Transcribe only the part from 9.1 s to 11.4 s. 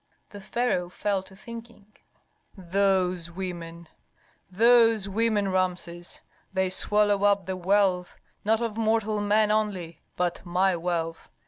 men only, but my wealth.